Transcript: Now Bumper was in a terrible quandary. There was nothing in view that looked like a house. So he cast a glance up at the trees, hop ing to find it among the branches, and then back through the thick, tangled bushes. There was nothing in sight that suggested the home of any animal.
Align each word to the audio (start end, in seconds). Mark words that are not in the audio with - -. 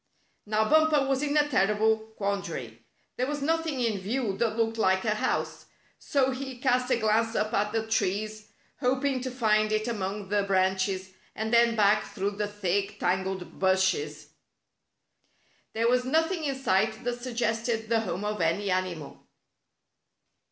Now 0.47 0.67
Bumper 0.67 1.05
was 1.07 1.21
in 1.21 1.37
a 1.37 1.47
terrible 1.47 1.95
quandary. 2.17 2.83
There 3.17 3.27
was 3.27 3.43
nothing 3.43 3.79
in 3.81 3.99
view 3.99 4.35
that 4.37 4.57
looked 4.57 4.79
like 4.79 5.05
a 5.05 5.13
house. 5.13 5.67
So 5.99 6.31
he 6.31 6.57
cast 6.57 6.89
a 6.89 6.97
glance 6.97 7.35
up 7.35 7.53
at 7.53 7.71
the 7.71 7.85
trees, 7.85 8.47
hop 8.79 9.05
ing 9.05 9.21
to 9.21 9.29
find 9.29 9.71
it 9.71 9.87
among 9.87 10.29
the 10.29 10.41
branches, 10.41 11.11
and 11.35 11.53
then 11.53 11.75
back 11.75 12.11
through 12.15 12.31
the 12.31 12.47
thick, 12.47 12.99
tangled 12.99 13.59
bushes. 13.59 14.29
There 15.73 15.87
was 15.87 16.03
nothing 16.03 16.45
in 16.45 16.55
sight 16.55 17.03
that 17.03 17.21
suggested 17.21 17.87
the 17.87 17.99
home 17.99 18.25
of 18.25 18.41
any 18.41 18.71
animal. 18.71 19.27